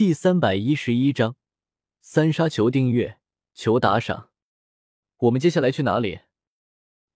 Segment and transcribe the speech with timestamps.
[0.00, 1.36] 第三百一十一章，
[2.00, 3.20] 三杀求订阅，
[3.52, 4.30] 求打赏。
[5.18, 6.20] 我们接下来去哪里？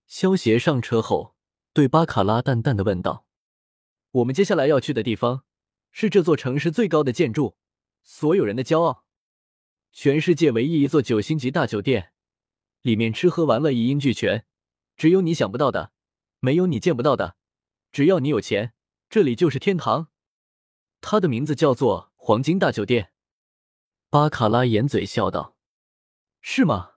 [0.07, 1.35] 萧协上车后
[1.73, 3.27] 对巴卡拉淡淡的问道
[4.13, 5.45] ：“我们接下来要去的地方
[5.93, 7.57] 是这座城市最高的建筑，
[8.03, 9.07] 所有人的骄傲，
[9.91, 12.13] 全世界唯一一座九星级大酒店，
[12.83, 14.45] 里面吃喝玩乐一应俱全，
[14.95, 15.93] 只有你想不到的，
[16.41, 17.37] 没有你见不到的。
[17.91, 18.75] 只要你有钱，
[19.09, 20.11] 这里就是天堂。
[21.01, 23.13] 它的名字叫做。”黄金大酒店，
[24.09, 25.59] 巴卡拉掩嘴笑道
[26.41, 26.93] ：“是吗？”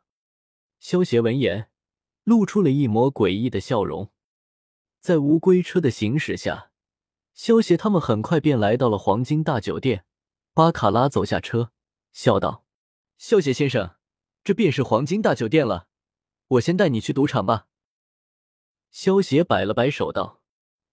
[0.80, 1.70] 萧协闻言，
[2.23, 4.13] 露出了一抹诡异的笑容。
[5.02, 6.72] 在乌龟车的行驶下，
[7.34, 10.05] 萧协他们很快便来到了黄金大酒店。
[10.53, 11.73] 巴卡拉走下车，
[12.14, 12.64] 笑道
[13.20, 13.98] ：“萧协先生，
[14.45, 15.89] 这便是黄金大酒店了。
[16.48, 17.67] 我先带你去赌场吧。”
[18.91, 20.41] 萧协摆了摆手道：“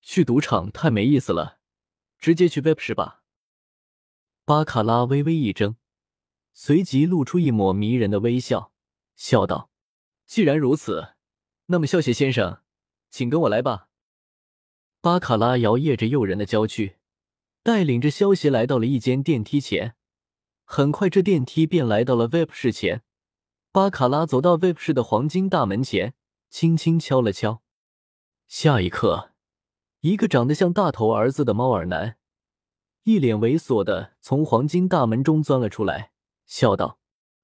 [0.03, 1.61] 去赌场太没意思了，
[2.19, 3.21] 直接去 VIP 室吧。”
[4.47, 5.77] 巴卡拉微微一怔，
[6.53, 8.73] 随即露出一抹迷人的微笑，
[9.17, 9.71] 笑道
[10.27, 11.15] ：“既然如此，
[11.67, 12.61] 那么萧协先生，
[13.09, 13.89] 请跟我来吧。”
[15.01, 16.99] 巴卡拉摇曳着诱人的娇躯，
[17.63, 19.97] 带领着萧协来到了一间电梯前。
[20.67, 23.03] 很快，这电梯便来到了 VIP 室前。
[23.73, 26.13] 巴卡拉走到 VIP 室的黄金大门前，
[26.51, 27.63] 轻轻敲了敲。
[28.47, 29.33] 下一刻，
[30.01, 32.19] 一个长得像大头儿子的猫耳男。
[33.05, 36.13] 一脸猥琐的从黄金大门中钻了出来，
[36.47, 36.99] 笑道：“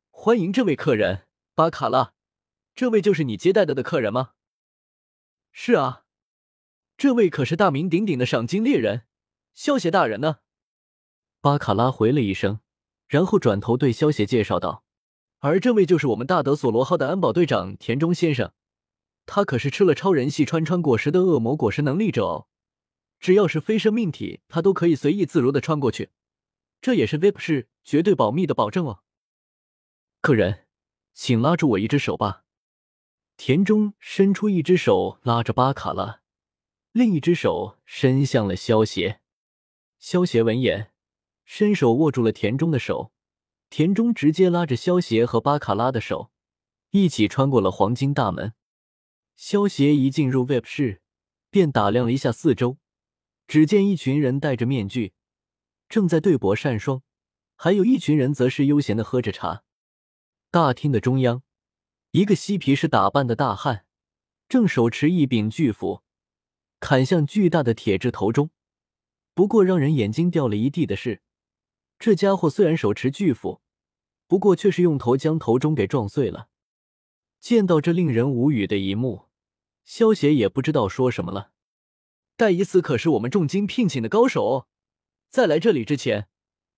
[0.08, 2.14] 欢迎这位客人，巴卡拉。
[2.74, 4.30] 这位就是你接待的的客人吗
[5.52, 6.04] ？”“是啊，
[6.96, 9.02] 这位可是大名鼎鼎的赏金猎人，
[9.52, 10.38] 萧协大人呢。”
[11.42, 12.60] 巴卡拉回了一声，
[13.06, 14.84] 然后转头对萧协介绍道
[15.40, 18.52] ：“而这位就是我们大德索罗号的安保队长田中先生，
[19.26, 22.46] 他可是吃了超人系穿穿果实的恶魔果实能力者哦。”
[23.20, 26.10] 只要是非生命体，他都可以随意自如的穿过去，
[26.80, 29.02] 这也是 VIP 室绝对保密的保证哦。
[30.22, 30.66] 客人，
[31.12, 32.44] 请拉住我一只手吧。
[33.36, 36.22] 田中伸出一只手拉着巴卡拉，
[36.92, 39.20] 另一只手伸向了萧协。
[39.98, 40.92] 萧协闻言，
[41.44, 43.12] 伸手握住了田中的手。
[43.68, 46.30] 田中直接拉着萧协和巴卡拉的手，
[46.90, 48.54] 一起穿过了黄金大门。
[49.36, 51.02] 萧协一进入 VIP 室，
[51.50, 52.78] 便打量了一下四周。
[53.50, 55.12] 只见一群人戴着面具，
[55.88, 57.02] 正在对簿扇霜，
[57.56, 59.64] 还有一群人则是悠闲的喝着茶。
[60.52, 61.42] 大厅的中央，
[62.12, 63.86] 一个嬉皮士打扮的大汉
[64.48, 66.02] 正手持一柄巨斧，
[66.78, 68.50] 砍向巨大的铁质头钟。
[69.34, 71.20] 不过让人眼睛掉了一地的是，
[71.98, 73.60] 这家伙虽然手持巨斧，
[74.28, 76.46] 不过却是用头将头钟给撞碎了。
[77.40, 79.24] 见到这令人无语的一幕，
[79.84, 81.50] 萧协也不知道说什么了。
[82.40, 84.66] 戴伊斯可是我们重金聘请的高手哦，
[85.28, 86.30] 在来这里之前，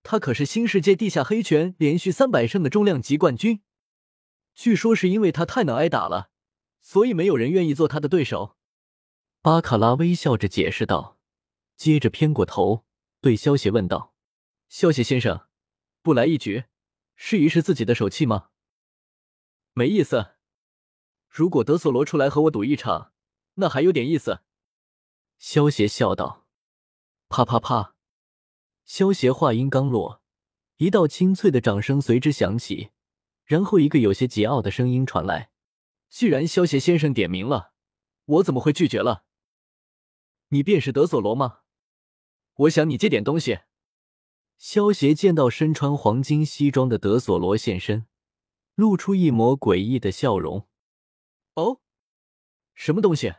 [0.02, 3.62] 他可是新世界地下黑拳连续三百胜的重量级冠军。
[4.56, 6.30] 据说是因为他太能挨打了，
[6.80, 8.56] 所以没有人愿意做他的对手。
[9.40, 11.20] 巴卡拉微笑着解释道，
[11.76, 12.84] 接着偏过头
[13.20, 14.16] 对萧协问道
[14.68, 15.46] ：“萧协先生，
[16.02, 16.64] 不来一局，
[17.14, 18.48] 试一试自己的手气吗？”
[19.74, 20.32] 没意思。
[21.28, 23.12] 如果德索罗出来和我赌一场，
[23.54, 24.40] 那还有点意思。
[25.42, 26.46] 萧协笑道
[27.28, 27.96] ：“啪啪啪！”
[28.86, 30.22] 萧协话音刚落，
[30.76, 32.90] 一道清脆的掌声随之响起，
[33.44, 35.50] 然后一个有些桀骜的声音传来
[36.08, 37.72] ：“既然萧协先生点名了，
[38.24, 39.24] 我怎么会拒绝了？
[40.50, 41.62] 你便是德索罗吗？
[42.54, 43.62] 我想你借点东西。”
[44.58, 48.06] 萧协见到身穿黄金西装的德索罗现身，
[48.76, 50.68] 露出一抹诡异的笑容
[51.54, 51.80] ：“哦，
[52.74, 53.34] 什么东西？”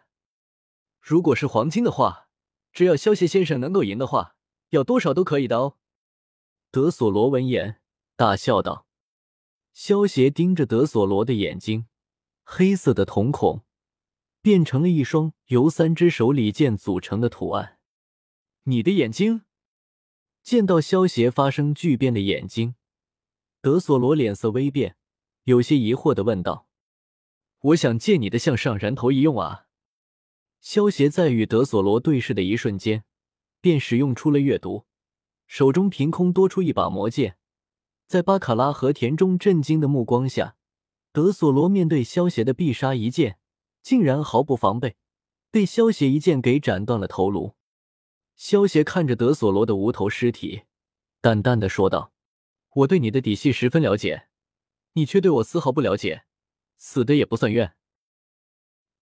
[1.06, 2.30] 如果是黄金的话，
[2.72, 4.38] 只要萧协先生能够赢的话，
[4.70, 5.76] 要多少都可以的哦。
[6.72, 7.82] 德索罗闻言
[8.16, 8.88] 大笑道。
[9.74, 11.88] 萧协盯着德索罗的眼睛，
[12.46, 13.64] 黑色的瞳孔
[14.42, 17.80] 变成了一双由三只手里剑组成的图案。
[18.64, 19.42] 你的眼睛？
[20.42, 22.76] 见到萧协发生巨变的眼睛，
[23.60, 24.96] 德索罗脸色微变，
[25.44, 26.70] 有些疑惑的问道
[27.60, 29.66] ：“我想借你的向上燃头一用啊。”
[30.64, 33.04] 萧协在与德索罗对视的一瞬间，
[33.60, 34.86] 便使用出了阅读，
[35.46, 37.36] 手中凭空多出一把魔剑。
[38.08, 40.56] 在巴卡拉和田中震惊的目光下，
[41.12, 43.40] 德索罗面对萧协的必杀一剑，
[43.82, 44.96] 竟然毫不防备，
[45.52, 47.56] 被萧协一剑给斩断了头颅。
[48.38, 50.62] 萧协看着德索罗的无头尸体，
[51.20, 52.14] 淡淡的说道
[52.76, 54.30] ：“我对你的底细十分了解，
[54.94, 56.24] 你却对我丝毫不了解，
[56.78, 57.76] 死的也不算冤。”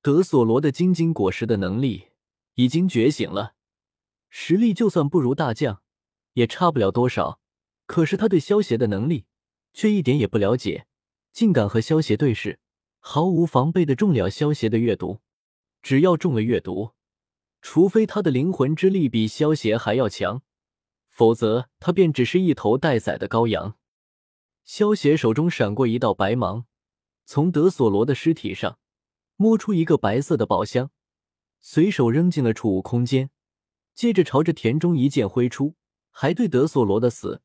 [0.03, 2.07] 德索罗的金晶果实的能力
[2.55, 3.53] 已经觉醒了，
[4.29, 5.83] 实力就算不如大将，
[6.33, 7.39] 也差不了多少。
[7.85, 9.25] 可是他对萧协的能力
[9.73, 10.87] 却一点也不了解，
[11.31, 12.59] 竟敢和萧协对视，
[12.99, 15.19] 毫无防备的中了萧协的阅读。
[15.83, 16.93] 只要中了阅读，
[17.61, 20.41] 除非他的灵魂之力比萧协还要强，
[21.09, 23.77] 否则他便只是一头待宰的羔羊。
[24.63, 26.65] 萧协手中闪过一道白芒，
[27.25, 28.79] 从德索罗的尸体上
[29.41, 30.91] 摸出一个白色的宝箱，
[31.61, 33.31] 随手扔进了储物空间，
[33.95, 35.73] 接着朝着田中一剑挥出，
[36.11, 37.41] 还对德索罗的死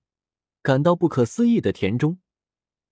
[0.60, 2.18] 感到不可思议的田中，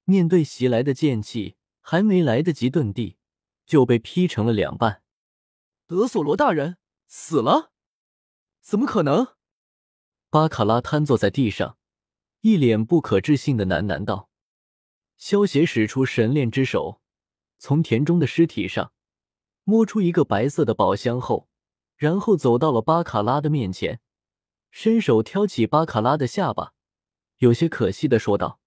[0.04, 3.18] 面对袭来的剑气，还没来得及遁地，
[3.66, 5.02] 就被劈成了两半。
[5.86, 7.72] 德索罗大人死了？
[8.62, 9.34] 怎么可能？
[10.30, 11.76] 巴卡拉瘫坐在地上。
[12.40, 14.30] 一脸不可置信的喃喃道
[15.18, 17.02] ：“萧协使出神炼之手，
[17.58, 18.92] 从田中的尸体上
[19.64, 21.48] 摸出一个白色的宝箱后，
[21.96, 24.00] 然后走到了巴卡拉的面前，
[24.70, 26.74] 伸手挑起巴卡拉的下巴，
[27.38, 28.60] 有些可惜的说道：‘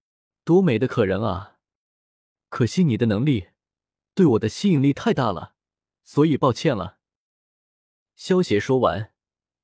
[0.44, 1.58] 多美的可人啊！
[2.48, 3.48] 可惜你的能力
[4.14, 5.54] 对我的吸引力太大了，
[6.02, 6.98] 所以抱歉了。’”
[8.16, 9.12] 萧协说完，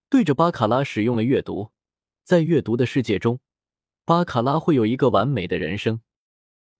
[0.08, 1.72] 对着巴卡拉使用了阅读，
[2.22, 3.40] 在阅读的世界中。
[4.04, 6.02] 巴卡拉会有一个完美的人生。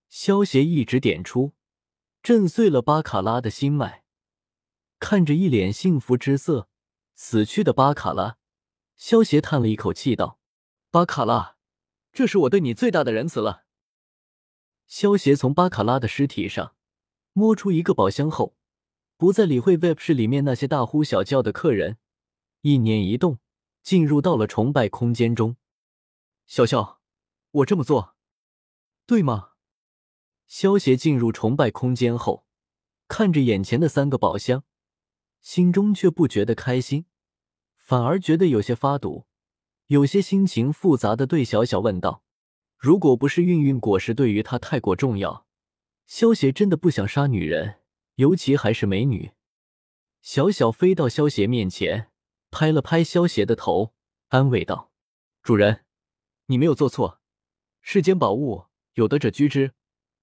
[0.09, 1.55] 萧协一指点出，
[2.23, 4.04] 震碎了巴卡拉的心脉。
[4.99, 6.69] 看着一脸幸福之色
[7.14, 8.38] 死去的巴卡拉，
[8.96, 10.38] 萧协叹了一口气道
[10.91, 11.56] ：“巴卡拉，
[12.12, 13.64] 这是我对你最大的仁慈了。”
[14.87, 16.75] 萧协从巴卡拉的尸体上
[17.32, 18.56] 摸出一个宝箱后，
[19.17, 21.99] 不再理会 VIP 室里面那些大呼小叫的客人，
[22.62, 23.38] 一念一动，
[23.82, 25.56] 进入到了崇拜空间中。
[26.47, 27.00] 小小。
[27.55, 28.17] 我这么做，
[29.06, 29.50] 对吗？
[30.49, 32.49] 萧协进入崇拜空间后，
[33.06, 34.64] 看着眼前的三个宝箱，
[35.44, 37.05] 心中却不觉得开心，
[37.76, 39.26] 反而觉得有些发堵，
[39.88, 42.25] 有些心情复杂的对小小问道
[42.79, 45.46] ：“如果不是运运果实对于他太过重要，
[46.06, 47.81] 萧邪真的不想杀女人，
[48.14, 49.32] 尤其还是美女。”
[50.23, 52.11] 小小飞到萧邪面前，
[52.50, 53.93] 拍了拍萧邪的头，
[54.29, 54.90] 安慰道
[55.44, 55.85] ：“主人，
[56.47, 57.20] 你没有做错。”
[57.82, 58.64] 世间宝物
[58.94, 59.75] 有得者居之，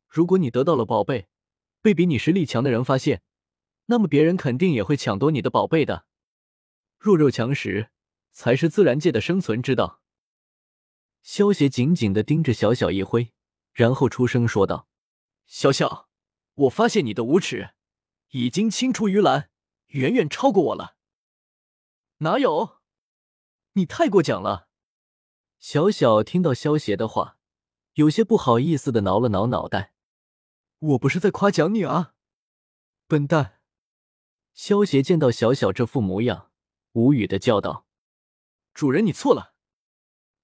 [0.07, 1.27] 如果你得到了宝贝，
[1.79, 3.21] 被比你实力强的人发现，
[3.86, 6.06] 那么别人肯定也会抢夺你的宝贝的。
[6.98, 7.92] 弱肉强食
[8.31, 10.01] 才是自然界的生存之道。
[11.22, 13.33] 萧协紧紧的盯着小小一挥，
[13.74, 14.88] 然后出声说道
[15.45, 16.10] ：“小小，
[16.54, 17.72] 我发现你的无耻
[18.30, 19.50] 已经青出于蓝，
[19.88, 20.98] 远远超过我了。”
[22.19, 22.80] 哪有？
[23.74, 24.69] 你太过奖了。
[25.60, 27.38] 小小听到萧协的话。
[27.95, 29.94] 有些不好意思的挠了挠脑袋，
[30.80, 32.13] 我不是在夸奖你啊，
[33.06, 33.61] 笨蛋！
[34.53, 36.51] 萧邪见到小小这副模样，
[36.94, 37.88] 无语的叫道
[38.74, 39.53] ：“主人，你错了。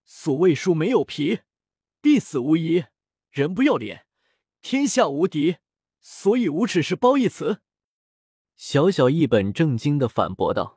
[0.06, 1.42] 所谓树没有皮，
[2.02, 2.86] 必死无疑。
[3.30, 4.06] 人不要脸，
[4.62, 5.58] 天下无敌。
[6.00, 7.62] 所以无耻是褒义词。”
[8.56, 10.77] 小小一本正经的反驳道。